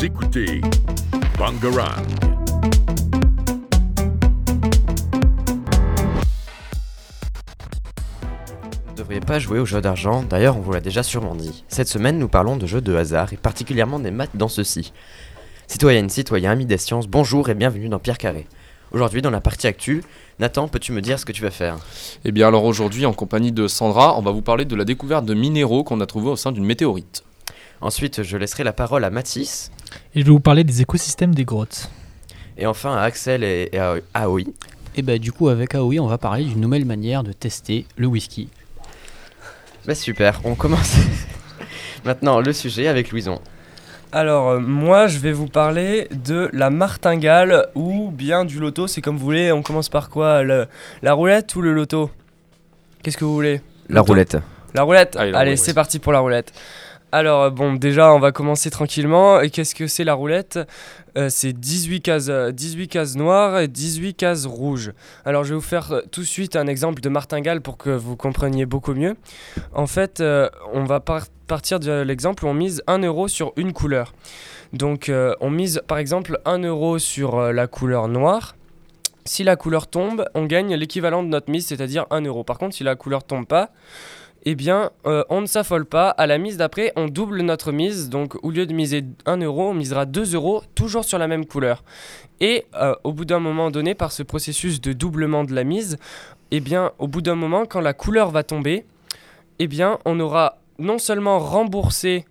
[0.00, 0.62] Vous écoutez
[1.36, 2.00] Bangarang.
[8.86, 11.64] Vous ne devriez pas jouer aux jeux d'argent, d'ailleurs on vous l'a déjà sûrement dit.
[11.68, 14.94] Cette semaine nous parlons de jeux de hasard et particulièrement des maths dans ceux-ci.
[15.66, 18.46] Citoyennes, citoyens, amis des sciences, bonjour et bienvenue dans Pierre Carré.
[18.92, 20.02] Aujourd'hui dans la partie actu,
[20.38, 21.76] Nathan, peux-tu me dire ce que tu vas faire?
[22.24, 25.26] Eh bien alors aujourd'hui, en compagnie de Sandra, on va vous parler de la découverte
[25.26, 27.22] de minéraux qu'on a trouvés au sein d'une météorite.
[27.82, 29.70] Ensuite je laisserai la parole à Mathis,
[30.14, 31.90] Et je vais vous parler des écosystèmes des grottes.
[32.58, 33.70] et enfin Axel et,
[34.14, 34.42] Aoi.
[34.96, 38.06] Et bah du coup avec Aoi on va parler d'une nouvelle manière de tester le
[38.06, 38.48] whisky.
[39.86, 40.96] Bah super, on commence
[42.04, 43.40] maintenant le sujet avec Louison.
[44.12, 49.00] Alors, euh, moi, je vais vous parler de la martingale ou bien du loto, c'est
[49.00, 49.52] comme vous voulez.
[49.52, 50.42] On commence par quoi?
[50.42, 50.66] Le-
[51.00, 52.10] La roulette ou le loto?
[53.04, 53.60] Qu'est-ce que vous voulez?
[53.88, 54.36] La Loto roulette.
[54.74, 56.52] La roulette Allez, c'est parti pour la roulette.
[57.12, 59.40] Alors, euh, bon, déjà, on va commencer tranquillement.
[59.40, 60.60] Et qu'est-ce que c'est la roulette?
[61.18, 64.92] Euh, C'est 18 cases, euh, 18 cases noires et 18 cases rouges.
[65.24, 67.90] Alors, je vais vous faire euh, tout de suite un exemple de martingale pour que
[67.90, 69.16] vous compreniez beaucoup mieux.
[69.74, 73.52] En fait, euh, on va par- partir de l'exemple où on mise 1 euro sur
[73.56, 74.12] une couleur.
[74.72, 78.54] Donc, euh, on mise par exemple 1 euro sur euh, la couleur noire.
[79.24, 82.44] Si la couleur tombe, on gagne l'équivalent de notre mise, c'est-à-dire 1 euro.
[82.44, 83.70] Par contre, si la couleur tombe pas,
[84.46, 86.10] eh bien, euh, on ne s'affole pas.
[86.10, 88.08] À la mise d'après, on double notre mise.
[88.08, 91.44] Donc, au lieu de miser 1 euro, on misera 2 euros, toujours sur la même
[91.44, 91.84] couleur.
[92.40, 95.98] Et euh, au bout d'un moment donné, par ce processus de doublement de la mise,
[96.50, 98.84] eh bien, au bout d'un moment, quand la couleur va tomber,
[99.58, 102.24] eh bien, on aura non seulement remboursé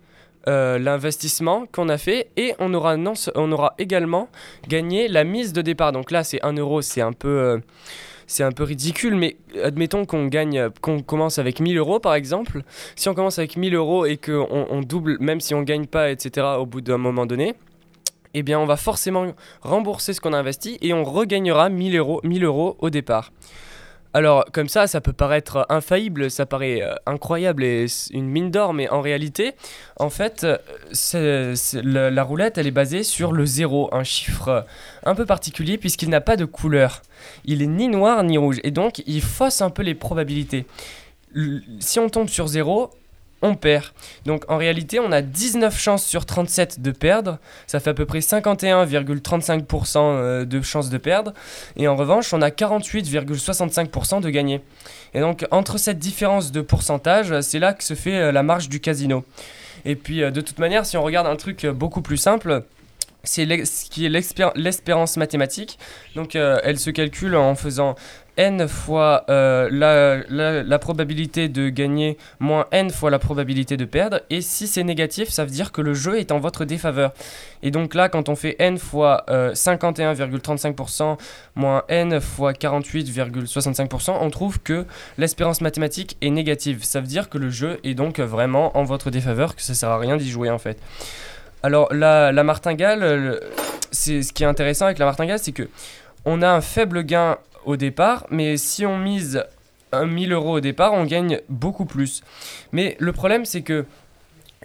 [0.48, 2.96] euh, l'investissement qu'on a fait et on aura,
[3.36, 4.28] on aura également
[4.66, 5.92] gagné la mise de départ.
[5.92, 7.60] Donc là, c'est 1 euro, c'est un peu...
[8.30, 12.62] c'est un peu ridicule, mais admettons qu'on gagne, qu'on commence avec 1000 euros par exemple.
[12.94, 16.12] Si on commence avec 1000 euros et qu'on on double, même si on gagne pas,
[16.12, 17.56] etc., au bout d'un moment donné,
[18.34, 19.26] eh bien on va forcément
[19.62, 23.32] rembourser ce qu'on a investi et on regagnera 1000 euros, 1000 euros au départ.
[24.12, 28.74] Alors comme ça, ça peut paraître infaillible, ça paraît euh, incroyable et une mine d'or,
[28.74, 29.52] mais en réalité,
[29.96, 30.44] en fait,
[31.14, 31.54] euh,
[31.84, 34.66] la, roulette, elle est basée sur le zéro, un chiffre
[35.04, 37.02] un peu particulier puisqu'il n'a pas de couleur.
[37.44, 40.66] Il est ni noir ni rouge et donc il fausse un peu les probabilités.
[41.78, 42.90] Si on tombe sur zéro,
[43.42, 43.86] on perd.
[44.26, 47.38] Donc en réalité, on a 19 chances sur 37 de perdre.
[47.66, 51.32] Ça fait à peu près 51,35% euh, de chances de perdre.
[51.76, 54.60] Et en revanche, on a 48,65% de gagner.
[55.14, 58.68] Et donc entre cette différence de pourcentage, c'est là que se fait euh, la marge
[58.68, 59.24] du casino.
[59.84, 62.64] Et puis euh, de toute manière, si on regarde un truc euh, beaucoup plus simple,
[63.22, 65.78] c'est ce qui est l'espérance mathématique.
[66.14, 67.94] Donc euh, elle se calcule en faisant
[68.40, 69.68] n fois euh,
[70.66, 74.20] la, probabilité de gagner moins n fois la probabilité de perdre.
[74.30, 77.12] Et si c'est négatif, ça veut dire que le jeu est en votre défaveur.
[77.62, 81.18] Et donc là, quand on fait n fois euh, 51,35%
[81.54, 84.86] moins n fois 48,65%, on trouve que
[85.18, 86.82] l'espérance mathématique est négative.
[86.82, 89.90] Ça veut dire que le jeu est donc vraiment en votre défaveur, que ça sert
[89.90, 90.78] à rien d'y jouer en fait.
[91.62, 93.40] Alors la, la martingale, le-
[93.90, 95.68] c'est ce qui est intéressant avec la martingale, c'est que
[96.24, 99.44] on a un faible gain au départ, mais si on mise
[99.92, 102.22] 1000 euros au départ, on gagne beaucoup plus.
[102.72, 103.86] Mais le problème, c'est que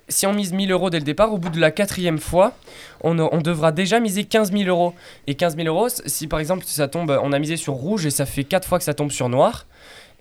[0.08, 2.54] si on mise 1000 euros dès le départ, au bout de la quatrième fois,
[3.02, 4.94] on, devra déjà miser 15 000 euros.
[5.28, 8.12] Et 15 000 euros, si par exemple ça tombe, on a misé sur rouge et
[8.12, 9.66] ça fait 4 fois que ça tombe sur noir,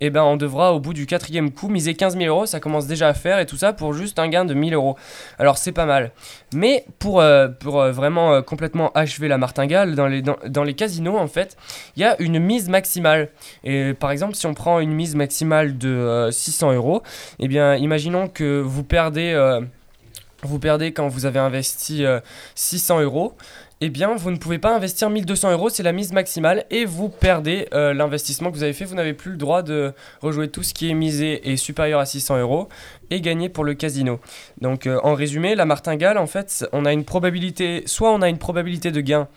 [0.06, 2.86] eh ben on devra au bout du quatrième coup miser 15 000 euros, ça commence
[2.86, 4.96] déjà à faire et tout ça pour juste un gain de 1000 euros.
[5.38, 6.12] Alors c'est pas mal.
[6.54, 10.74] Mais pour, euh, pour euh, vraiment euh, complètement achever la martingale, dans les, dans, les
[10.74, 11.56] casinos en fait,
[11.96, 13.30] il y a une mise maximale.
[13.64, 17.02] Et par exemple, si on prend une mise maximale de euh, 600 euros,
[17.38, 19.34] eh bien imaginons que vous perdez...
[20.42, 22.20] vous perdez quand vous avez investi euh,
[22.54, 23.34] 600 euros,
[23.84, 27.10] eh bien vous ne pouvez pas investir 1200 euros, c'est la mise maximale, et vous
[27.10, 30.62] perdez euh, l'investissement que vous avez fait, vous n'avez plus le droit de rejouer tout
[30.62, 32.70] ce qui est misé et supérieur à 600 euros,
[33.10, 34.20] et gagner pour le casino.
[34.58, 38.30] Donc euh, en résumé, la martingale, en fait, on a une probabilité, soit on a
[38.30, 39.28] une probabilité de gain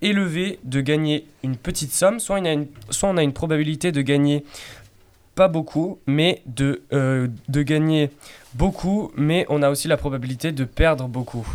[0.00, 3.90] élevée de gagner une petite somme, soit on a une, soit on a une probabilité
[3.90, 4.44] de gagner
[5.34, 8.10] pas beaucoup, mais de, euh, de gagner
[8.54, 11.46] beaucoup, mais on a aussi la probabilité de perdre beaucoup.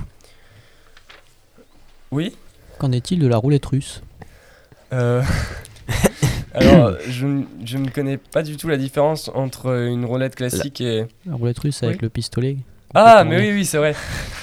[2.14, 2.36] Oui
[2.78, 4.04] Qu'en est-il de la roulette russe?
[4.94, 5.24] Euh,
[6.54, 11.08] Alors, je, ne connais pas du tout la différence entre une roulette classique et...
[11.26, 12.02] La roulette russe avec Oui.
[12.04, 12.58] le pistolet
[12.94, 13.96] Ah, mais oui, oui, c'est vrai.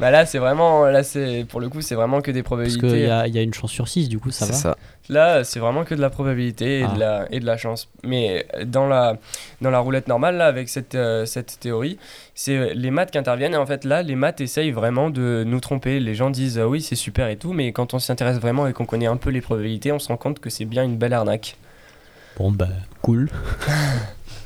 [0.00, 2.88] Bah là, c'est vraiment, là, c'est pour le coup, c'est vraiment que des Parce probabilités.
[2.88, 4.52] qu'il y a, il y a une chance sur 6, du coup, ça va.
[4.52, 4.76] ça.
[5.10, 6.94] Là, c'est vraiment que de la probabilité et, Ah.
[6.94, 7.88] de la, et de la chance.
[8.02, 9.18] Mais dans la,
[9.60, 11.98] dans la roulette normale, là, avec cette, euh, cette théorie,
[12.34, 13.52] c'est les maths qui interviennent.
[13.52, 16.00] Et en fait, là, les maths essayent vraiment de nous tromper.
[16.00, 17.52] Les gens disent ah oui, c'est super et tout.
[17.52, 20.08] Mais quand on s'y intéresse vraiment et qu'on connaît un peu les probabilités, on se
[20.08, 21.56] rend compte que c'est bien une belle arnaque.
[22.38, 22.68] Bon, bah,
[23.02, 23.28] cool.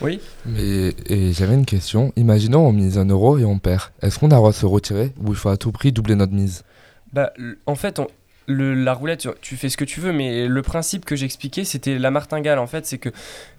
[0.00, 0.20] Oui
[0.58, 2.12] Et, et j'avais une question.
[2.16, 3.82] Imaginons on mise un euro et on perd.
[4.02, 6.14] Est-ce qu'on a le droit de se retirer ou il faut à tout prix doubler
[6.14, 6.64] notre mise?
[7.12, 7.32] Bah,
[7.66, 8.08] en fait, on-
[8.48, 11.64] le, la roulette, tu- tu fais ce que tu veux, mais le principe que j'expliquais,
[11.64, 12.58] c'était la martingale.
[12.58, 13.10] En fait, c'est que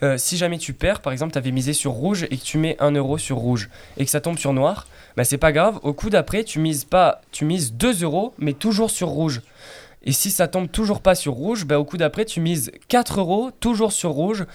[0.04, 2.58] euh, si jamais tu perds, par exemple, tu avais misé sur rouge et que tu
[2.58, 5.80] mets 1 euro sur rouge et que ça tombe sur noir, bah c'est pas grave.
[5.84, 9.42] Au coup d'après, tu mises pas, tu mises 2 euros, mais toujours sur rouge.
[10.06, 13.20] Et si ça tombe toujours pas sur rouge, bah au coup d'après, tu mises 4
[13.20, 14.46] euros, toujours sur rouge.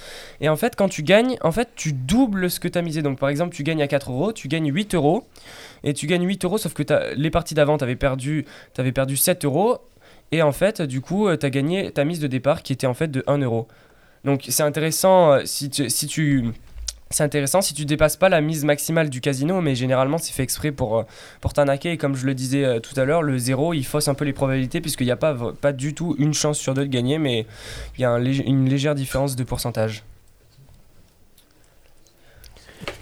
[0.40, 3.02] Et en fait, quand tu gagnes, en fait, tu doubles ce que tu as misé.
[3.02, 5.26] Donc, par exemple, tu gagnes à 4 euros, tu gagnes 8 euros.
[5.84, 6.82] Et tu gagnes 8 euros, sauf que
[7.14, 9.78] les parties d'avant, tu avais perdu, t'avais perdu 7 euros.
[10.32, 12.94] Et en fait, du coup, tu as gagné ta mise de départ qui était en
[12.94, 13.66] fait de 1 euro.
[14.24, 15.88] Donc, c'est intéressant euh, si tu.
[15.88, 16.52] Si tu
[17.10, 20.42] c'est intéressant si tu dépasses pas la mise maximale du casino, mais généralement c'est fait
[20.42, 21.02] exprès pour, euh,
[21.40, 21.92] pour t'arnaquer.
[21.92, 24.24] Et comme je le disais euh, tout à l'heure, le zéro il fausse un peu
[24.24, 25.34] les probabilités puisqu'il n'y a pas,
[25.72, 27.46] du tout une chance sur deux de gagner, mais
[27.96, 30.04] il y a une légère différence de pourcentage.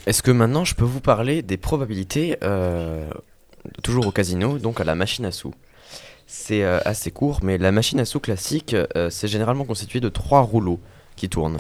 [0.07, 3.11] Est-ce que maintenant je peux vous parler des probabilités, euh,
[3.83, 5.55] toujours au casino, donc à la machine à sous?
[6.29, 8.75] C'est assez court, mais la machine à sous classique,
[9.11, 10.81] c'est généralement constitué de trois rouleaux
[11.15, 11.59] qui tournent.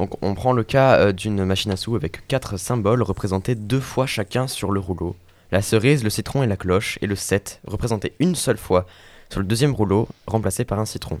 [0.00, 3.80] Donc on prend le cas euh, d'une machine à sous avec quatre symboles représentés deux
[3.80, 5.14] fois chacun sur le rouleau.
[5.52, 8.86] La cerise, le citron et la cloche, et le 7 représentés une seule fois
[9.28, 11.20] sur le deuxième rouleau, remplacé par un citron.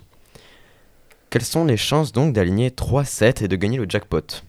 [1.28, 4.44] Quelles sont les chances donc d'aligner 3 7 et de gagner le jackpot?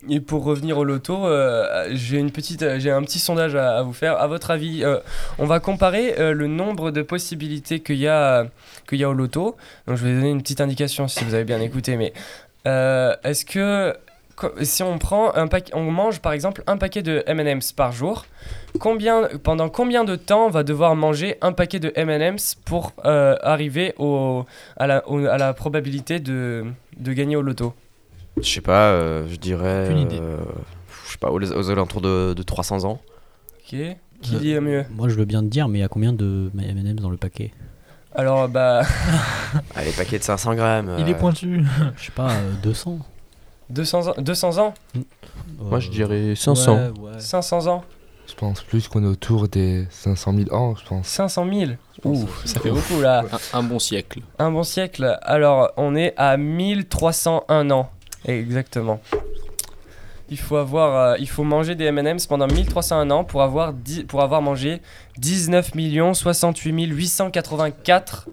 [0.09, 3.81] Et pour revenir au loto, euh, j'ai une petite, euh, j'ai un petit sondage à,
[3.83, 4.17] vous faire.
[4.17, 4.83] À votre avis,
[5.37, 8.47] on va comparer le nombre de possibilités qu'il y a,
[8.91, 9.55] y a au loto.
[9.87, 11.95] Donc je vais donner une petite indication si vous avez bien écouté.
[11.95, 12.13] Mais
[12.65, 13.95] est-ce que
[14.61, 18.25] si on prend un paquet, on mange par exemple un paquet de M&M's par jour,
[18.79, 23.35] combien, pendant combien de temps on va devoir manger un paquet de M&M's pour euh,
[23.43, 24.45] arriver au,
[24.77, 26.65] à, la, au- à la probabilité de,
[26.97, 27.73] de gagner au loto?
[28.41, 29.85] Je sais pas, euh, je dirais...
[29.85, 30.19] Aucune idée.
[30.19, 30.37] euh,
[31.05, 32.99] je sais pas, aux, aux alentours de, de 300 ans.
[33.59, 33.77] Ok.
[34.21, 34.85] Qui dit mieux?
[34.91, 37.17] Moi, je veux bien te dire, mais il y a combien de M&M's dans le
[37.17, 37.51] paquet?
[38.15, 38.83] Alors, bah,
[39.75, 40.95] Allez, paquet de 500 grammes.
[40.99, 41.61] Il est pointu.
[41.97, 42.99] Je sais pas, euh, 200
[43.69, 44.73] 200 ans, 200 ans
[45.59, 46.75] Moi, je dirais 500.
[46.75, 47.19] Ouais, ouais.
[47.19, 47.83] 500 ans
[48.27, 51.07] Je pense plus qu'on est autour des 500 000 ans, je pense.
[51.07, 51.71] 500 000
[52.05, 53.23] Ouh, ça fait beaucoup là.
[53.53, 54.19] Un, un bon siècle.
[54.39, 55.17] Un bon siècle.
[55.23, 57.89] Alors, on est à 1301 ans.
[58.25, 58.99] Exactement.
[60.29, 64.03] Il faut, avoir, euh, il faut manger des M&M's pendant 1301 ans pour avoir, dix-
[64.03, 64.81] pour avoir mangé
[65.17, 65.71] 19
[66.13, 68.27] 68 884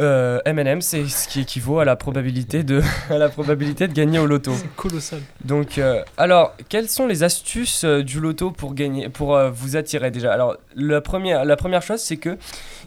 [0.00, 4.18] euh, M&M's, c'est ce qui équivaut à la probabilité de, à la probabilité de gagner
[4.18, 4.52] au loto.
[4.54, 5.20] C'est colossal.
[5.44, 9.76] Donc, euh, alors, quelles sont les astuces euh, du loto pour gagner, pour euh, vous
[9.76, 10.32] attirer déjà?
[10.32, 12.36] Alors, la première, la première chose, c'est que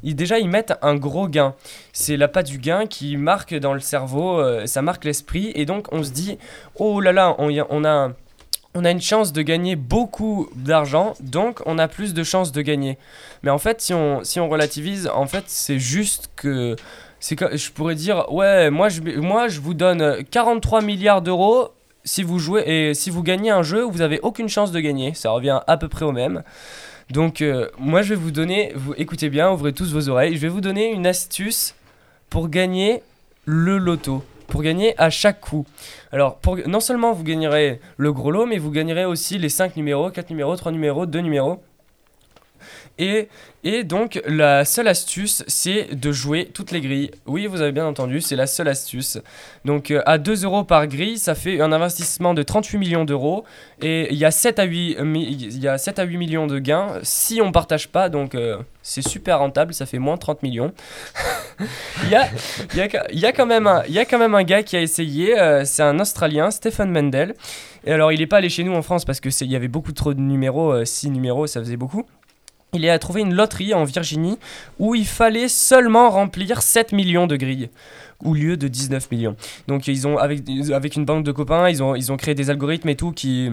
[0.03, 1.55] ils, déjà ils mettent un gros gain.
[1.93, 6.03] C'est l'appât du gain qui marque dans le cerveau, ça marque l'esprit, et donc on
[6.03, 6.37] se dit,
[6.75, 8.11] oh là là, on, y a- on a
[8.75, 12.61] on a une chance de gagner beaucoup d'argent, donc on a plus de chances de
[12.61, 12.97] gagner.
[13.43, 16.75] Mais en fait, si on, relativise, en fait, c'est juste que.
[17.35, 21.73] Que je pourrais dire, ouais, moi je, moi je vous donne 43 milliards d'euros
[22.05, 25.13] si vous jouez et si vous gagnez un jeu, vous avez aucune chance de gagner.
[25.15, 26.43] Ça revient à peu près au même.
[27.09, 30.39] Donc euh, moi je vais vous donner, vous écoutez bien, ouvrez tous vos oreilles, je
[30.39, 31.73] vais vous donner une astuce
[32.29, 33.01] pour gagner
[33.45, 35.65] le loto, pour gagner à chaque coup.
[36.11, 40.09] Alors non seulement vous gagnerez le gros lot, mais vous gagnerez aussi les 5 numéros,
[40.09, 41.61] 4 numéros, 3 numéros, 2 numéros.
[42.99, 43.29] Et,
[43.83, 47.11] donc la seule astuce, c'est de jouer toutes les grilles.
[47.25, 49.17] Oui, vous avez bien entendu, c'est la seule astuce.
[49.65, 53.43] Donc euh, à 2 euros par grille, ça fait un investissement de 38 millions d'euros.
[53.81, 56.47] Et il y, a 7 à 8, mi- il y a 7 à 8 millions
[56.47, 58.09] de gains si on partage pas.
[58.09, 60.73] Donc euh, c'est super rentable, ça fait moins 30 millions.
[62.03, 62.29] Il y, a,
[63.11, 65.65] y, a, quand même un, y a quand même un gars qui a essayé, euh,
[65.65, 67.35] c'est un Australien, Stephen Mendel.
[67.85, 69.55] Et alors il est pas allé chez nous en France parce que c'est- il y
[69.57, 72.05] avait beaucoup trop de numéros, 6 numéros, ça faisait beaucoup.
[72.73, 74.37] Il est à trouver une loterie en Virginie
[74.77, 77.69] où il fallait seulement remplir 7 millions de grilles
[78.23, 79.35] au lieu de 19 millions.
[79.67, 82.89] Donc ils ont avec, une bande de copains, ils ont, ils ont créé des algorithmes
[82.89, 83.49] et tout qui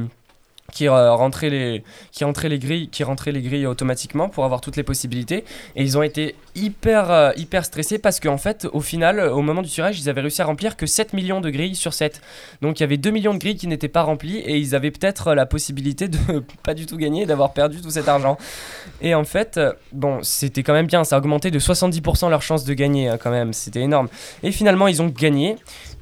[0.73, 4.61] qui euh, rentraient les qui rentraient les grilles qui rentraient les grilles automatiquement pour avoir
[4.61, 5.45] toutes les possibilités
[5.75, 9.63] et ils ont été hyper euh, hyper stressés parce qu'en fait au final au moment
[9.63, 12.21] du tirage ils avaient réussi à remplir que 7 millions de grilles sur 7
[12.63, 14.91] donc il y avait 2 millions de grilles qui n'étaient pas remplies et ils avaient
[14.91, 16.19] peut-être la possibilité de
[16.63, 18.37] pas du tout gagner d'avoir perdu tout cet argent
[19.01, 22.43] et en fait, euh, bon, c'était quand même bien, ça a augmenté de 70% leur
[22.43, 24.09] chance de gagner hein, quand même, c'était énorme.
[24.43, 25.57] Et finalement, ils ont gagné.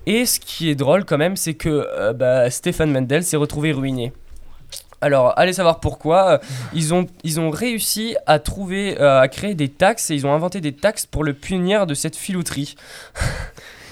[0.06, 3.72] Et ce qui est drôle quand même, c'est que euh, bah, Stephen Mendel s'est retrouvé
[3.72, 4.12] ruiné.
[5.04, 6.30] Alors, allez savoir pourquoi.
[6.30, 6.38] Euh,
[6.72, 11.24] Ils ont, réussi euh, à créer des taxes et ils ont inventé des taxes pour
[11.24, 12.74] le punir de cette filouterie.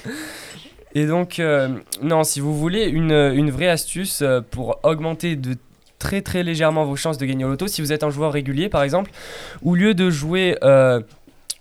[0.95, 1.69] et donc, euh,
[2.01, 5.59] non, si vous voulez une, vraie astuce pour augmenter de
[5.99, 8.71] très très légèrement vos chances de gagner au loto, si vous êtes un joueur régulier
[8.71, 9.11] par exemple,
[9.63, 10.57] au lieu de jouer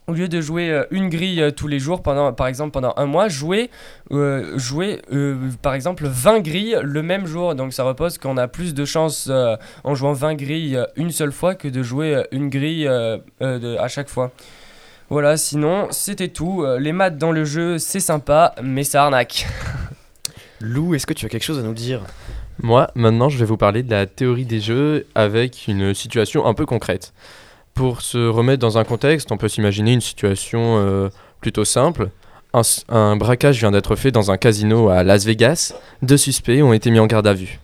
[0.07, 2.93] au lieu de jouer euh, une grille euh, tous les jours pendant par exemple pendant
[2.97, 3.69] un mois, jouez
[4.11, 7.55] euh, jouez euh, par exemple 20 grilles le même jour.
[7.55, 11.31] Donc ça repose qu'on a plus de chances euh, en jouant 20 grilles une seule
[11.31, 14.31] fois que de jouer une grille euh, euh, de- à chaque fois.
[15.09, 16.65] Voilà, sinon c'était tout.
[16.79, 19.45] Les maths dans le jeu, c'est sympa, mais ça arnaque.
[20.61, 22.01] Lou, est-ce que tu as quelque chose à nous dire?
[22.61, 26.53] Moi, maintenant, je vais vous parler de la théorie des jeux avec une situation un
[26.53, 27.13] peu concrète.
[27.73, 31.09] Pour se remettre dans un contexte, on peut s'imaginer une situation euh,
[31.39, 32.09] plutôt simple.
[32.53, 35.73] Un, braquage vient d'être fait dans un casino à Las Vegas.
[36.01, 37.59] Deux suspects ont été mis en garde à vue.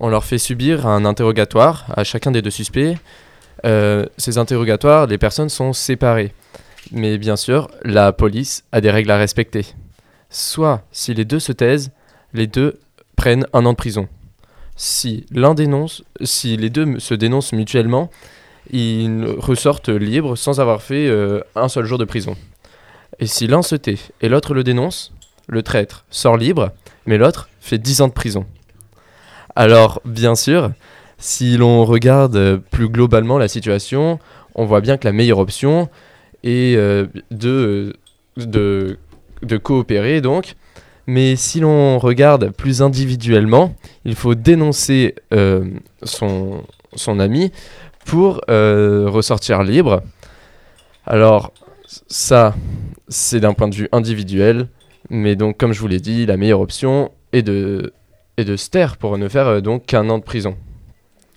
[0.00, 2.96] On leur fait subir un interrogatoire à chacun des deux suspects.
[3.64, 6.32] Euh, ces interrogatoires, les personnes sont séparées.
[6.90, 9.66] Mais bien sûr, la police a des règles à respecter.
[10.28, 11.92] Soit, si les deux se taisent,
[12.32, 12.80] les deux
[13.16, 14.08] prennent un an de prison.
[14.76, 18.10] Si l'un dénonce, si les deux se dénoncent mutuellement,
[18.72, 22.36] ils ressortent libres sans avoir fait euh, un seul jour de prison.
[23.18, 25.12] Et si l'un se tait et l'autre le dénonce,
[25.48, 26.70] le traître sort libre,
[27.06, 28.46] mais l'autre fait 10 ans de prison.
[29.56, 30.70] Alors, bien sûr,
[31.18, 34.18] si l'on regarde euh, plus globalement la situation,
[34.54, 35.88] on voit bien que la meilleure option
[36.44, 37.96] est euh, de,
[39.62, 40.54] coopérer, donc,
[41.06, 43.74] mais si l'on regarde plus individuellement,
[44.04, 45.16] il faut dénoncer
[46.04, 46.64] son
[47.18, 47.50] ami
[48.04, 50.02] pour euh, ressortir libre.
[51.06, 51.52] Alors,
[52.08, 52.54] ça,
[53.08, 54.68] c'est d'un point de vue individuel,
[55.10, 57.92] mais donc, comme je vous l'ai dit, la meilleure option est de,
[58.36, 60.56] est de se taire pour ne faire euh, donc qu'un an de prison.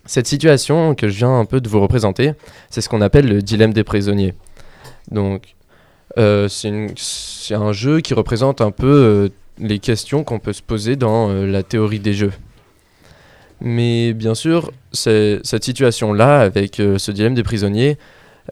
[0.06, 2.34] Cette situation que je viens un peu de vous représenter,
[2.70, 4.34] c'est ce qu'on appelle le dilemme des prisonniers.
[5.12, 5.56] Donc,
[6.18, 9.30] euh, c'est un jeu qui représente un peu euh,
[9.60, 12.34] les questions qu'on peut se poser dans la théorie des jeux.
[13.62, 17.98] Mais bien sûr, cette situation-là, avec euh, ce dilemme des prisonniers,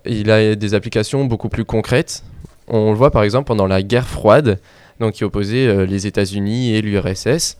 [0.05, 2.24] il a des applications beaucoup plus concrètes.
[2.67, 4.60] On le voit par exemple pendant la guerre froide,
[5.00, 7.58] donc qui opposait euh, les États-Unis et l'URSS.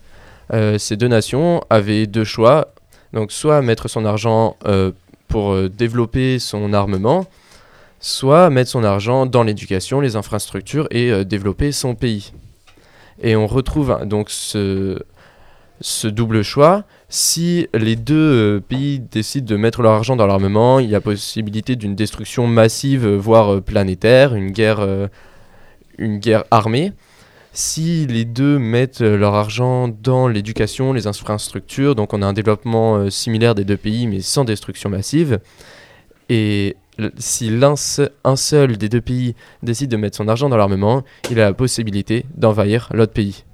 [0.52, 2.72] Euh, ces deux nations avaient deux choix,
[3.12, 4.56] donc soit mettre son argent
[5.28, 7.26] pour développer son armement,
[8.00, 12.32] soit mettre son argent dans l'éducation, les infrastructures et développer son pays.
[13.22, 14.98] Et on retrouve hein, donc ce
[16.04, 16.84] double choix.
[17.14, 18.14] Si les deux
[18.56, 22.46] euh, pays décident de mettre leur argent dans l'armement, il y a possibilité d'une destruction
[22.46, 24.88] massive, euh, voire euh, planétaire, une guerre,
[26.50, 26.94] armée.
[27.52, 33.10] Si les deux mettent leur argent dans l'éducation, les infrastructures, donc on a un développement
[33.10, 35.38] similaire des deux pays, mais sans destruction massive.
[36.30, 36.76] Et
[37.18, 37.74] si l'un
[38.24, 41.52] un seul des deux pays décide de mettre son argent dans l'armement, il a la
[41.52, 43.44] possibilité d'envahir l'autre pays.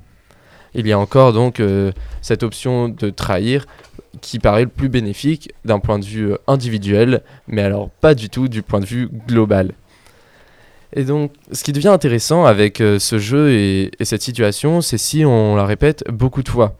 [0.74, 3.66] Il y a encore donc euh, cette option de trahir
[4.20, 8.28] qui paraît le plus bénéfique d'un point de vue euh, individuel, mais alors pas du
[8.30, 9.72] tout du point de vue global.
[10.94, 14.98] Et donc, ce qui devient intéressant avec euh, ce jeu et, et cette situation, c'est
[14.98, 16.76] si on la répète beaucoup de fois.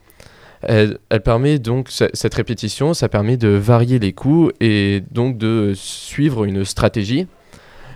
[0.61, 5.73] Elle, permet donc, ce- cette répétition, ça permet de varier les coups et donc de
[5.75, 7.27] suivre une stratégie.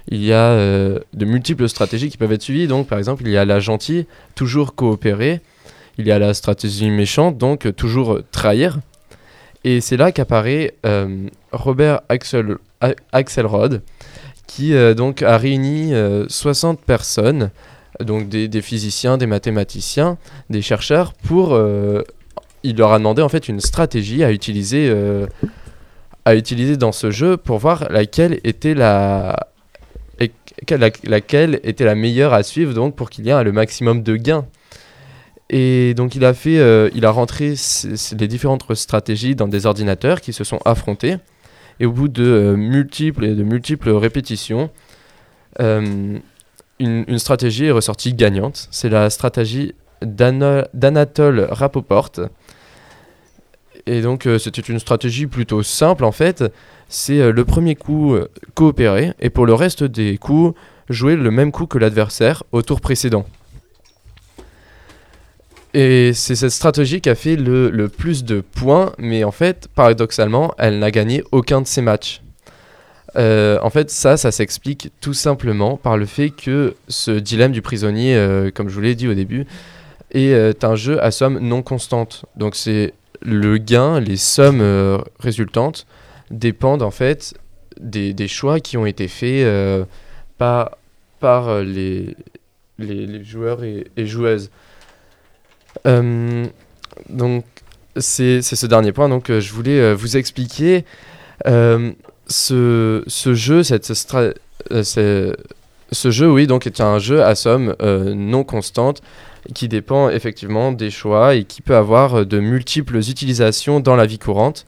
[0.09, 2.67] Il y a de multiples stratégies qui peuvent être suivies.
[2.67, 5.41] Donc, par exemple, il y a la gentille, toujours coopérer.
[5.97, 8.79] Il y a la stratégie méchante, donc euh, toujours trahir.
[9.63, 12.57] Et c'est là qu'apparaît euh, Robert Axel,
[13.11, 13.81] Axelrod,
[14.47, 17.49] qui euh, donc a réuni euh, 60 personnes,
[18.01, 20.17] donc des, des physiciens, des mathématiciens,
[20.49, 22.01] des chercheurs, pour euh,
[22.63, 25.27] il leur a demandé en fait une stratégie à utiliser, euh,
[26.25, 29.47] à utiliser dans ce jeu pour voir laquelle était la-
[31.05, 34.45] laquelle était la meilleure à suivre donc pour qu'il y ait le maximum de gains.
[35.55, 37.53] Et donc il a fait, euh, il a rentré
[38.17, 41.17] les différentes stratégies dans des ordinateurs qui se sont affrontés.
[41.79, 44.71] Et au bout de euh, multiples et de multiples répétitions,
[45.59, 46.17] euh,
[46.79, 48.67] une, stratégie est ressortie gagnante.
[48.71, 52.09] C'est la stratégie d'Ana- d'Anatole Rapoport.
[53.85, 56.43] Et donc c'était une stratégie plutôt simple en fait.
[56.89, 58.17] C'est le premier coup
[58.55, 60.57] coopérer et pour le reste des coups
[60.89, 63.25] jouer le même coup que l'adversaire au tour précédent.
[65.73, 69.67] Et c'est cette stratégie qui a fait le, le plus de points, mais en fait,
[69.73, 72.21] paradoxalement, elle n'a gagné aucun de ses matchs.
[73.15, 77.61] Euh, en fait, ça, ça s'explique tout simplement par le fait que ce dilemme du
[77.61, 79.45] prisonnier, euh, comme je vous l'ai dit au début,
[80.11, 82.25] est euh, un jeu à somme non constante.
[82.35, 85.85] Donc c'est le gain, les sommes résultantes
[86.29, 87.35] dépendent en fait
[87.79, 89.47] des, des choix qui ont été faits
[90.37, 90.77] par,
[91.21, 92.17] par les,
[92.79, 94.49] les, joueurs et joueuses.
[95.87, 96.45] Euh,
[97.09, 97.43] donc
[97.97, 100.85] c'est ce dernier point donc euh, je voulais euh, vous expliquer
[101.45, 103.85] ce, ce jeu cette
[104.83, 105.33] c'est-
[105.91, 109.01] ce jeu oui donc est un jeu à somme non constante
[109.53, 114.17] qui dépend effectivement des choix et qui peut avoir de multiples utilisations dans la vie
[114.19, 114.65] courante.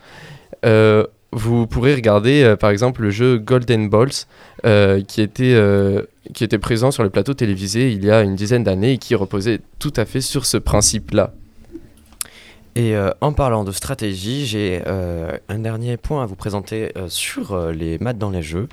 [1.32, 4.12] Vous pourrez regarder euh, par exemple le jeu Golden Balls
[4.65, 6.03] euh, qui, était, euh,
[6.34, 9.15] qui était présent sur le plateau télévisé il y a une dizaine d'années et qui
[9.15, 11.33] reposait tout à fait sur ce principe-là.
[12.77, 18.18] Et en parlant de stratégie, j'ai un dernier point à vous présenter sur les maths
[18.18, 18.68] dans les jeux.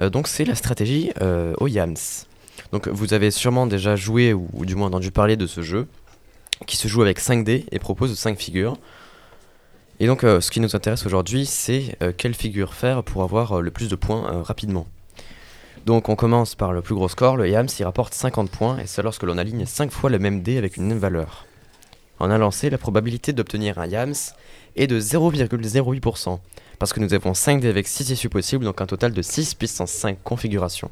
[0.00, 1.12] Donc c'est la stratégie
[1.58, 2.24] au Yams.
[2.72, 5.86] Donc vous avez sûrement déjà joué ou, ou du moins entendu parler de ce jeu
[6.66, 8.78] qui se joue avec 5 dés et propose 5 figures.
[10.00, 13.58] Et donc euh, ce qui nous intéresse aujourd'hui c'est euh, quelle figure faire pour avoir
[13.58, 14.86] euh, le plus de points rapidement.
[15.86, 18.86] Donc on commence par le plus gros score, le Yams il rapporte 50 points et
[18.86, 21.46] c'est lorsque l'on aligne 5 fois le même dé avec une même valeur.
[22.20, 24.14] En un lancé, la probabilité d'obtenir un Yams
[24.76, 26.40] est de 0,08%,
[26.78, 29.54] parce que nous avons 5 dés avec 6 issues possibles, donc un total de 6
[29.54, 30.90] puissance 5 configurations.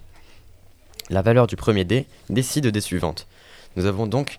[1.10, 3.26] La valeur du premier dé décide des suivantes.
[3.76, 4.38] Nous avons donc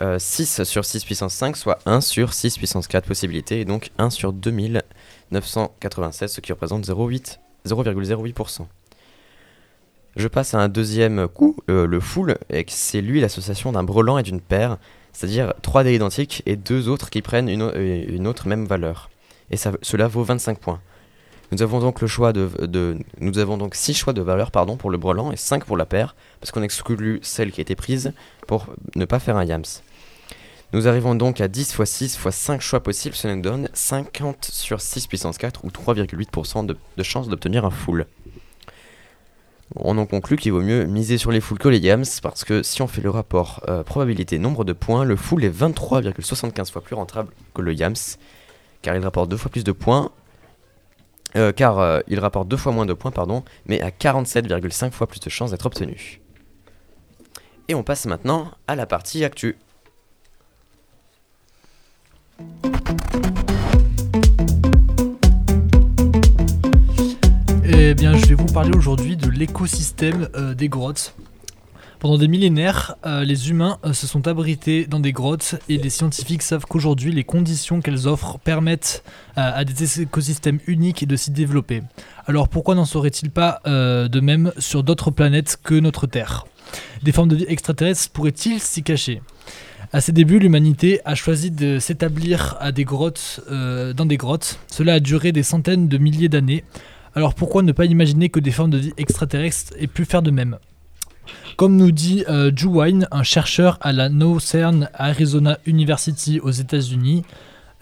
[0.00, 3.90] euh, 6 sur 6 puissance 5, soit 1 sur 6 puissance 4 possibilités, et donc
[3.98, 8.66] 1 sur 2996, ce qui représente 0,8 0,08%.
[10.16, 14.18] Je passe à un deuxième coup, euh, le full, et c'est lui l'association d'un brelan
[14.18, 14.78] et d'une paire,
[15.12, 19.10] c'est-à-dire 3 dés identiques et deux autres qui prennent une, euh, une autre même valeur.
[19.50, 20.80] Et ça, cela vaut 25 points.
[21.52, 22.98] Nous avons donc le choix de, de-
[23.72, 24.22] 6 choix de
[24.76, 27.76] pour le brelan et 5 pour la paire parce qu'on exclut celle qui a été
[27.76, 28.12] prise
[28.46, 29.64] pour ne pas faire un yams.
[30.72, 34.44] Nous arrivons donc à 10 x 6 x 5 choix possibles, ça nous donne 50
[34.52, 38.06] sur 6 puissance 4 ou 3,8% de, de chance d'obtenir un full.
[39.74, 42.62] On en conclut qu'il vaut mieux miser sur les fulls que les yams parce que
[42.62, 46.82] si on fait le rapport euh, probabilité nombre de points, le full est 23,75 fois
[46.82, 47.94] plus rentable que le yams
[48.82, 50.10] car il rapporte deux fois plus de points,
[51.36, 55.06] euh, car euh, il rapporte deux fois moins de points, pardon, mais à 47,5 fois
[55.06, 56.20] plus de chances d'être obtenu.
[57.68, 59.56] Et on passe maintenant à la partie actu.
[67.64, 71.14] Eh bien, je vais vous parler aujourd'hui de l'écosystème euh, des grottes.
[71.98, 75.88] Pendant des millénaires, euh, les humains euh, se sont abrités dans des grottes et les
[75.88, 79.02] scientifiques savent qu'aujourd'hui, les conditions qu'elles offrent permettent
[79.38, 81.82] euh, à des écosystèmes uniques de s'y développer.
[82.26, 86.44] Alors pourquoi n'en serait-il pas de même sur d'autres planètes que notre Terre?
[87.02, 89.22] Des formes de vie extraterrestres pourraient-ils s'y cacher?
[89.92, 94.58] À ses débuts, l'humanité a choisi de s'établir à des grottes, dans des grottes.
[94.66, 96.64] Cela a duré des centaines de milliers d'années.
[97.14, 100.32] Alors pourquoi ne pas imaginer que des formes de vie extraterrestres aient pu faire de
[100.32, 100.58] même?
[101.56, 107.22] Comme nous dit euh, Drew Wine, un chercheur à la Northern Arizona University aux États-Unis,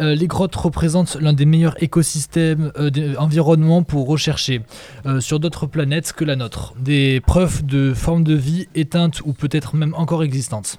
[0.01, 4.63] euh, les grottes représentent l'un des meilleurs écosystèmes euh, environnements pour rechercher
[5.07, 9.33] euh, sur d'autres planètes que la nôtre des preuves de formes de vie éteintes ou
[9.33, 10.79] peut-être même encore existantes.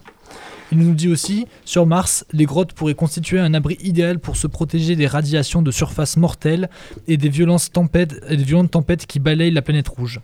[0.72, 4.48] Il nous dit aussi, sur Mars, les grottes pourraient constituer un abri idéal pour se
[4.48, 6.70] protéger des radiations de surface mortelles
[7.08, 10.22] et des violentes tempêtes qui balayent la planète rouge.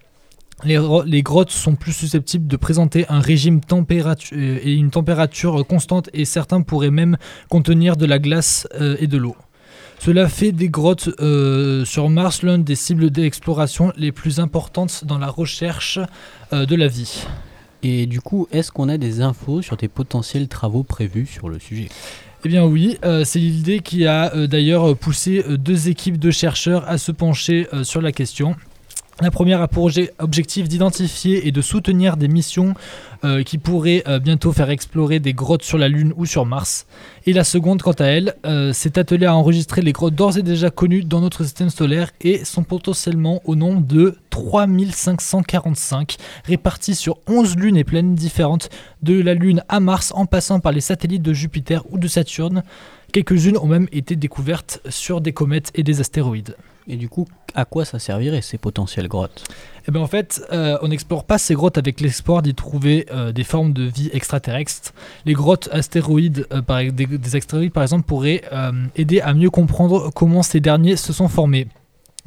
[0.63, 5.65] Les, ro- les grottes sont plus susceptibles de présenter un régime température et une température
[5.65, 7.17] constante et certains pourraient même
[7.49, 9.35] contenir de la glace euh, et de l'eau.
[9.99, 15.17] Cela fait des grottes euh, sur Mars l'une des cibles d'exploration les plus importantes dans
[15.17, 15.99] la recherche
[16.53, 17.23] euh, de la vie.
[17.83, 21.57] Et du coup, est-ce qu'on a des infos sur tes potentiels travaux prévus sur le
[21.59, 21.89] sujet?
[22.43, 26.31] Eh bien oui, euh, c'est l'idée qui a euh, d'ailleurs poussé euh, deux équipes de
[26.31, 28.55] chercheurs à se pencher euh, sur la question.
[29.19, 32.73] La première a pour obje- objectif d'identifier et de soutenir des missions
[33.23, 36.87] euh, qui pourraient euh, bientôt faire explorer des grottes sur la Lune ou sur Mars.
[37.27, 40.41] Et la seconde, quant à elle, euh, s'est attelée à enregistrer les grottes d'ores et
[40.41, 47.17] déjà connues dans notre système solaire et sont potentiellement au nombre de 3545, réparties sur
[47.27, 48.69] 11 lunes et planètes différentes,
[49.03, 52.63] de la Lune à Mars en passant par les satellites de Jupiter ou de Saturne.
[53.11, 56.55] Quelques-unes ont même été découvertes sur des comètes et des astéroïdes.
[56.87, 59.43] Et du coup, à quoi ça servirait ces potentielles grottes?
[59.87, 63.33] Eh bien en fait, euh, on n'explore pas ces grottes avec l'espoir d'y trouver euh,
[63.33, 64.93] des formes de vie extraterrestres.
[65.25, 68.43] Les grottes astéroïdes, euh, par, des, des astéroïdes par exemple, pourraient
[68.95, 71.67] aider à mieux comprendre comment ces derniers se sont formés.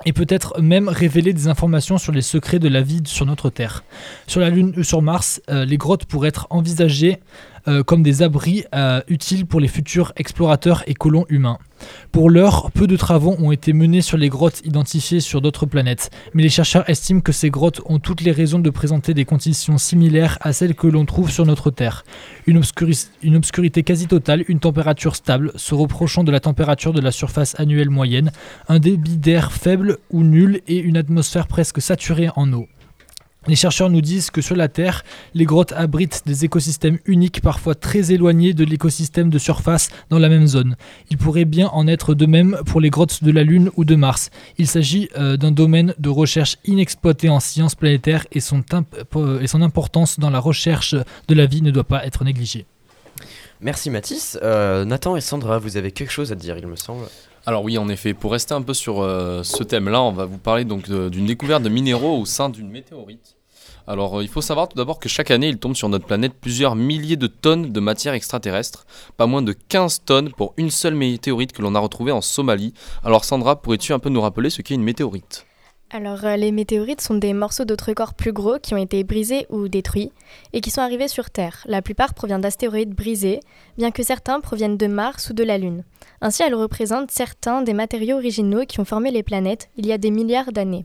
[0.06, 3.84] Et peut-être même révéler des informations sur les secrets de la vie sur notre Terre.
[4.26, 7.20] Sur la Lune ou sur Mars, euh, les grottes pourraient être envisagées
[7.66, 11.58] euh, comme des abris euh, utiles pour les futurs explorateurs et colons humains.
[12.12, 16.10] Pour l'heure, peu de travaux ont été menés sur les grottes identifiées sur d'autres planètes,
[16.32, 19.78] mais les chercheurs estiment que ces grottes ont toutes les raisons de présenter des conditions
[19.78, 22.04] similaires à celles que l'on trouve sur notre Terre.
[22.46, 22.60] Une,
[23.22, 27.58] une obscurité quasi totale, une température stable, se reprochant de la température de la surface
[27.58, 28.30] annuelle moyenne,
[28.68, 32.68] un débit d'air faible ou nul et une atmosphère presque saturée en eau.
[33.46, 35.04] Les chercheurs nous disent que sur la Terre,
[35.34, 40.30] les grottes abritent des écosystèmes uniques, parfois très éloignés de l'écosystème de surface dans la
[40.30, 40.76] même zone.
[41.10, 43.96] Il pourrait bien en être de même pour les grottes de la Lune ou de
[43.96, 44.30] Mars.
[44.56, 48.64] Il s'agit euh, d'un domaine de recherche inexploité en sciences planétaires et son,
[49.60, 50.94] importance dans la recherche
[51.28, 52.64] de la vie ne doit pas être négligée.
[53.60, 54.38] Merci Mathis.
[54.42, 57.04] Euh, Nathan et Sandra, vous avez quelque chose à dire, il me semble.
[57.46, 60.38] Alors oui, en effet, pour rester un peu sur euh, ce thème-là, on va vous
[60.38, 63.36] parler donc d'une découverte de minéraux au sein d'une météorite.
[63.86, 66.32] Alors euh, il faut savoir tout d'abord que chaque année, il tombe sur notre planète
[66.40, 68.86] plusieurs milliers de tonnes de matière extraterrestre,
[69.18, 72.72] pas moins de 15 tonnes pour une seule météorite que l'on a retrouvée en Somalie.
[73.04, 75.44] Alors Sandra, pourrais-tu un peu nous rappeler ce qu'est une météorite?
[75.96, 79.46] Alors, euh, les météorites sont des morceaux d'autres corps plus gros qui ont été brisés
[79.48, 80.10] ou détruits
[80.52, 81.62] et qui sont arrivés sur Terre.
[81.66, 83.38] La plupart proviennent d'astéroïdes brisés,
[83.78, 85.84] bien que certains proviennent de Mars ou de la Lune.
[86.20, 89.98] Ainsi, elles représentent certains des matériaux originaux qui ont formé les planètes il y a
[89.98, 90.84] des milliards d'années.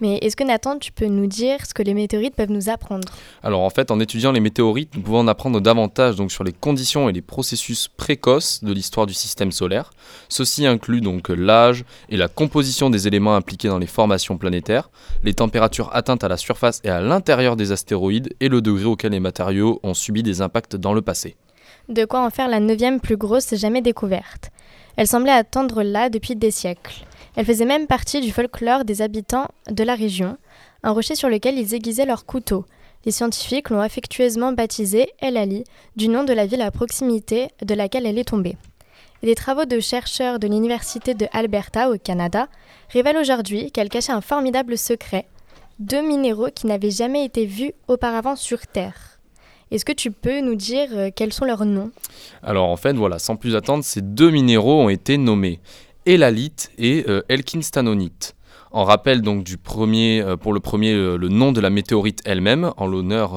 [0.00, 3.08] Mais est-ce que Nathan, tu peux nous dire ce que les météorites peuvent nous apprendre?
[3.42, 6.52] Alors en fait, en étudiant les météorites, nous pouvons en apprendre davantage donc sur les
[6.52, 9.90] conditions et les processus précoces de l'histoire du système solaire.
[10.28, 14.90] Ceci inclut donc l'âge et la composition des éléments impliqués dans les formations planétaires,
[15.24, 19.12] les températures atteintes à la surface et à l'intérieur des astéroïdes et le degré auquel
[19.12, 21.36] les matériaux ont subi des impacts dans le passé.
[21.88, 24.50] De quoi en faire la neuvième plus grosse jamais découverte.
[24.96, 27.04] Elle semblait attendre là depuis des siècles.
[27.36, 30.38] Elle faisait même partie du folklore des habitants de la région,
[30.82, 32.64] un rocher sur lequel ils aiguisaient leurs couteaux.
[33.04, 35.64] Les scientifiques l'ont affectueusement baptisée El Ali,
[35.96, 38.56] du nom de la ville à proximité de laquelle elle est tombée.
[39.22, 42.48] Et des travaux de chercheurs de l'université de Alberta au Canada
[42.88, 45.26] révèlent aujourd'hui qu'elle cachait un formidable secret,
[45.78, 49.18] deux minéraux qui n'avaient jamais été vus auparavant sur Terre.
[49.70, 51.90] Est-ce que tu peux nous dire euh, quels sont leurs noms?
[52.42, 55.58] Alors en fait, voilà, sans plus attendre, ces deux minéraux ont été nommés
[56.06, 58.36] Elalite et euh, Elkinstanonite.
[58.70, 62.20] En rappel donc du premier, euh, pour le premier, euh, le nom de la météorite
[62.24, 63.34] elle-même, en l'honneur,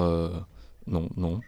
[0.88, 1.40] non, non,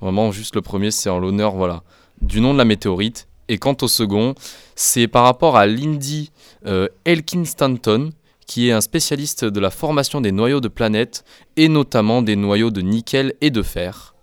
[0.00, 1.82] vraiment juste le premier, c'est en l'honneur, voilà,
[2.20, 3.28] du nom de la météorite.
[3.48, 4.34] Et quant au second,
[4.74, 6.30] c'est par rapport à Lindy
[6.66, 8.10] euh, Elkinstanton,
[8.46, 11.24] qui est un spécialiste de la formation des noyaux de planètes
[11.56, 14.14] et notamment des noyaux de nickel et de fer.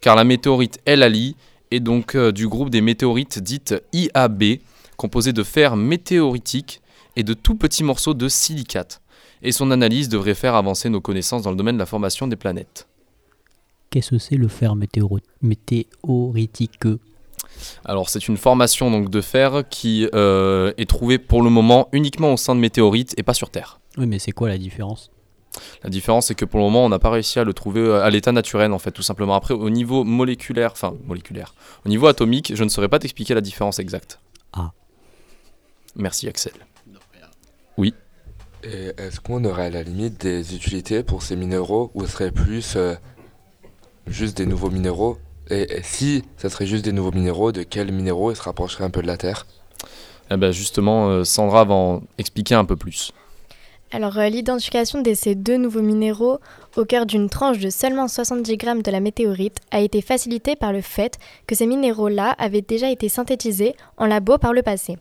[0.00, 1.36] Car la météorite El Ali
[1.70, 4.58] est donc du groupe des météorites dites IAB,
[4.96, 6.80] composées de fer météoritique
[7.16, 9.00] et de tout petits morceaux de silicate.
[9.42, 12.36] Et son analyse devrait faire avancer nos connaissances dans le domaine de la formation des
[12.36, 12.88] planètes.
[13.90, 16.80] Qu'est-ce que c'est le fer météoro- météoritique?
[17.84, 22.32] Alors c'est une formation donc de fer qui euh, est trouvée pour le moment uniquement
[22.32, 23.80] au sein de météorites et pas sur Terre.
[23.96, 25.10] Oui, mais c'est quoi la différence?
[25.84, 28.02] La différence c'est que pour le moment on n'a pas réussi à le trouver euh,
[28.02, 29.36] à l'état naturel en fait tout simplement.
[29.36, 31.54] Après au niveau moléculaire, enfin moléculaire,
[31.86, 34.18] au niveau atomique je ne saurais pas t'expliquer la différence exacte.
[34.52, 34.72] Ah.
[35.96, 36.52] Merci Axel.
[38.66, 42.30] Et est-ce qu'on aurait à la limite des utilités pour ces minéraux ou ce serait
[42.30, 42.94] plus euh,
[44.06, 45.18] juste des nouveaux minéraux?
[45.50, 48.84] Et, et si ça serait juste des nouveaux minéraux, de quels minéraux ils se rapprocheraient
[48.84, 49.46] un peu de la Terre?
[50.30, 53.12] Eh ben justement, euh, Sandra va en expliquer un peu plus.
[53.92, 56.38] Alors, euh, l'identification de ces deux nouveaux minéraux
[56.76, 60.72] au cœur d'une tranche de seulement 70 grammes de la météorite a été facilitée par
[60.72, 64.96] le fait que ces minéraux-là avaient déjà été synthétisés en labo par le passé.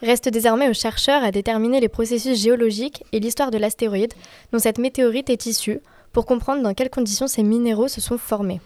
[0.00, 4.14] Reste désormais aux chercheurs à déterminer les processus géologiques et l'histoire de l'astéroïde
[4.52, 5.80] dont cette météorite est issue
[6.12, 8.60] pour comprendre dans quelles conditions ces minéraux se sont formés.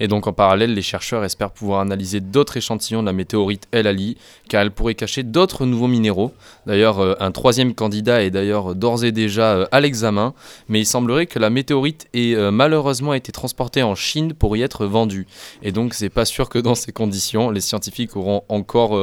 [0.00, 3.86] Et donc en parallèle, les chercheurs espèrent pouvoir analyser d'autres échantillons de la météorite El
[3.86, 4.16] Ali,
[4.48, 6.32] car elle pourrait cacher d'autres nouveaux minéraux.
[6.66, 10.34] D'ailleurs, euh, un troisième candidat est d'ailleurs d'ores et déjà euh, à l'examen,
[10.68, 14.62] mais il semblerait que la météorite ait euh, malheureusement été transportée en Chine pour y
[14.62, 15.26] être vendue.
[15.62, 18.98] Et donc c'est pas sûr que dans ces conditions, les scientifiques auront encore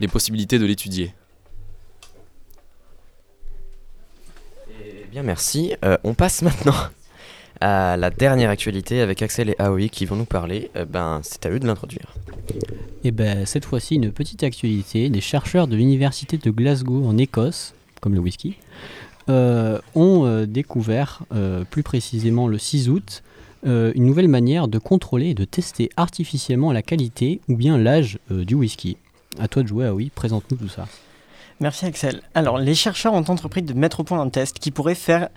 [0.00, 1.14] les possibilités de l'étudier.
[4.80, 5.74] Eh bien, merci.
[6.02, 6.74] On passe maintenant
[7.60, 10.70] à la dernière actualité avec Axel et Aoi qui vont nous parler.
[10.76, 12.14] Euh, ben, c'est à eux de l'introduire.
[13.04, 15.10] Et ben cette fois-ci, une petite actualité.
[15.10, 18.56] Des chercheurs de l'université de Glasgow en Écosse, comme le whisky,
[19.28, 21.22] euh, ont euh, découvert,
[21.70, 23.22] plus précisément le 6 août,
[23.66, 28.54] une nouvelle manière de contrôler et de tester artificiellement la qualité ou bien l'âge du
[28.54, 28.98] whisky.
[29.38, 30.86] À toi de jouer, oui, présente-nous tout ça.
[31.60, 32.20] Merci Axel.
[32.34, 35.28] Alors, les chercheurs ont entrepris de mettre au point un test qui pourrait faire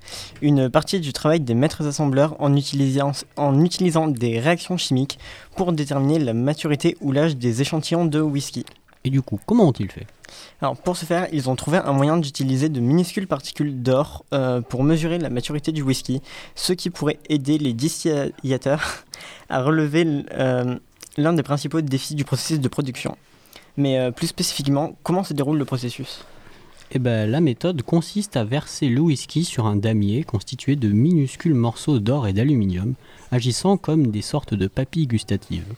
[0.41, 5.19] une partie du travail des maîtres assembleurs en utilisant, en utilisant des réactions chimiques
[5.55, 8.65] pour déterminer la maturité ou l'âge des échantillons de whisky.
[9.03, 10.07] Et du coup, comment ont-ils fait?
[10.59, 14.59] Alors, pour ce faire, ils ont trouvé un moyen d'utiliser de minuscules particules d'or euh,
[14.61, 16.21] pour mesurer la maturité du whisky,
[16.55, 19.05] ce qui pourrait aider les distillateurs
[19.49, 20.77] à relever euh,
[21.15, 23.15] l'un des principaux défis du processus de production.
[23.77, 26.25] Mais euh, plus spécifiquement, comment se déroule le processus?
[26.91, 31.53] Eh ben, la méthode consiste à verser le whisky sur un damier constitué de minuscules
[31.53, 32.95] morceaux d'or et d'aluminium,
[33.31, 35.75] agissant comme des sortes de papilles gustatives.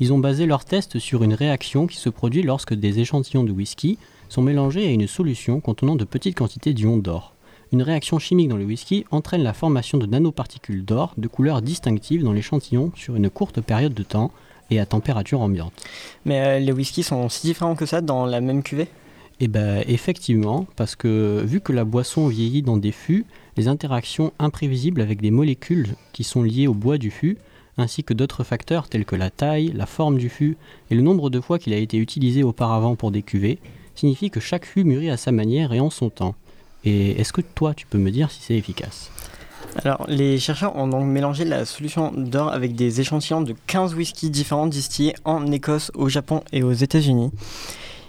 [0.00, 3.52] Ils ont basé leur test sur une réaction qui se produit lorsque des échantillons de
[3.52, 7.34] whisky sont mélangés à une solution contenant de petites quantités d'ions d'or.
[7.72, 12.24] Une réaction chimique dans le whisky entraîne la formation de nanoparticules d'or de couleur distinctive
[12.24, 14.32] dans l'échantillon sur une courte période de temps
[14.70, 15.72] et à température ambiante.
[16.24, 18.88] Mais euh, les whiskies sont si différents que ça dans la même cuvée?
[19.38, 23.26] Eh ben effectivement, parce que vu que la boisson vieillit dans des fûts,
[23.58, 27.36] les interactions imprévisibles avec des molécules qui sont liées au bois du fût,
[27.76, 30.56] ainsi que d'autres facteurs tels que la taille, la forme du fût
[30.90, 33.58] et le nombre de fois qu'il a été utilisé auparavant pour des cuvées,
[33.94, 36.34] signifient que chaque fût mûrit à sa manière et en son temps.
[36.84, 39.10] Et est-ce que toi tu peux me dire si c'est efficace?
[39.84, 44.30] Alors, les chercheurs ont donc mélangé la solution d'or avec des échantillons de 15 whiskies
[44.30, 47.30] différents distillés en Écosse, au Japon et aux États-Unis.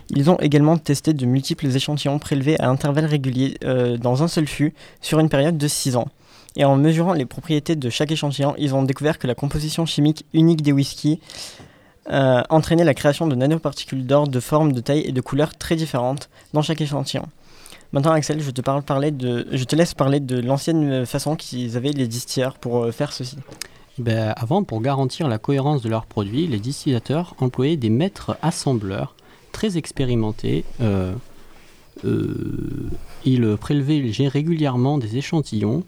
[0.10, 4.48] Ils ont également testé de multiples échantillons prélevés à intervalles réguliers euh, dans un seul
[4.48, 6.08] fût sur une période de 6 ans.
[6.56, 10.26] Et en mesurant les propriétés de chaque échantillon, ils ont découvert que la composition chimique
[10.34, 11.20] unique des whiskies
[12.10, 15.76] euh, entraînait la création de nanoparticules d'or de forme, de taille et de couleurs très
[15.76, 17.28] différentes dans chaque échantillon.
[17.94, 21.78] Maintenant, Axel, je te, parle parler de, je te laisse parler de l'ancienne façon qu'ils
[21.78, 23.38] avaient les distilleurs pour euh, faire ceci.
[23.98, 29.16] Ben, avant, pour garantir la cohérence de leurs produits, les distillateurs employaient des maîtres assembleurs
[29.52, 30.66] très expérimentés.
[30.82, 31.14] Euh,
[32.06, 32.90] euh,
[33.26, 35.84] ils prélevaient régulièrement des échantillons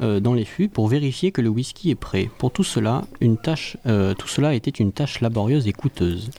[0.00, 2.30] dans les fûts pour vérifier que le whisky est prêt.
[2.38, 6.30] Pour tout cela, une tâche, euh, tout cela était une tâche laborieuse et coûteuse.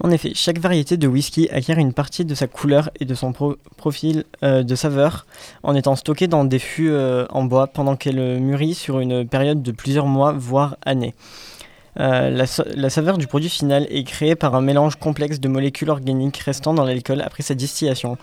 [0.00, 3.32] En effet, chaque variété de whisky acquiert une partie de sa couleur et de son
[3.32, 5.26] pro- profil euh, de saveur
[5.62, 9.62] en étant stockée dans des fûts euh, en bois pendant qu'elle mûrit sur une période
[9.62, 11.14] de plusieurs mois, voire années.
[11.98, 15.48] Euh, la, sa- la saveur du produit final est créée par un mélange complexe de
[15.48, 18.16] molécules organiques restant dans l'alcool après sa distillation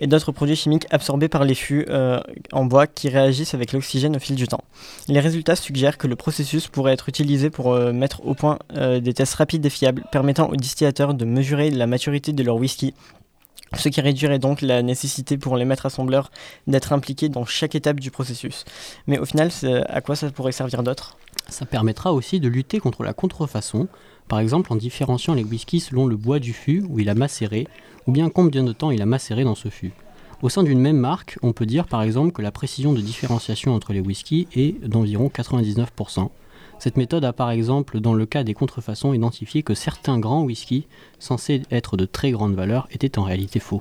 [0.00, 2.18] et d'autres produits chimiques absorbés par les fûts euh,
[2.50, 4.64] en bois qui réagissent avec l'oxygène au fil du temps.
[5.06, 9.14] Les résultats suggèrent que le processus pourrait être utilisé pour euh, mettre au point des
[9.14, 12.94] tests rapides et fiables permettant aux distillateurs de mesurer la maturité de leur whisky,
[13.76, 16.30] ce qui réduirait donc la nécessité pour les maîtres assembleurs
[16.66, 18.64] d'être impliqués dans chaque étape du processus.
[19.06, 19.50] Mais au final,
[19.88, 21.16] à quoi ça pourrait servir d'autre?
[21.48, 23.88] Ça permettra aussi de lutter contre la contrefaçon,
[24.28, 27.66] par exemple en différenciant les whiskies selon le bois du fût où il a macéré,
[28.06, 29.92] ou bien combien de temps il a macéré dans ce fût.
[30.42, 33.74] Au sein d'une même marque, on peut dire par exemple que la précision de différenciation
[33.74, 36.30] entre les whiskies est d'environ 99%.
[36.82, 40.88] Cette méthode a par exemple, dans le cas des contrefaçons, identifié que certains grands whiskies,
[41.20, 43.80] censés être de très grande valeur, étaient en réalité faux.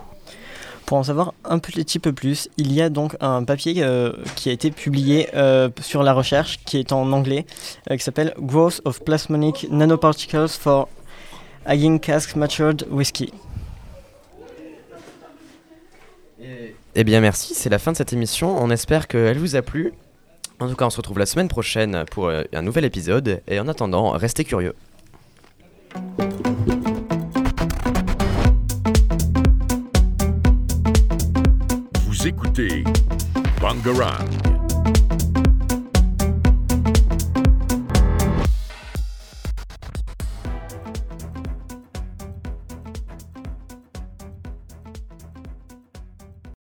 [0.85, 4.49] Pour en savoir un petit peu plus, il y a donc un papier euh, qui
[4.49, 7.47] a été publié euh, sur la recherche, qui est en anglais,
[7.89, 10.87] euh, qui s'appelle Growth of Plasmonic Nanoparticles for
[11.65, 13.31] Aging Cask Matured Whiskey.
[16.93, 18.55] Eh bien merci, c'est la fin de cette émission.
[18.61, 19.91] On espère qu'elle vous a plu.
[20.61, 23.41] En tout cas, on se retrouve la semaine prochaine pour euh, un nouvel épisode.
[23.47, 24.75] Et en attendant, restez curieux.
[32.05, 32.83] Vous écoutez
[33.59, 34.60] Bangarang.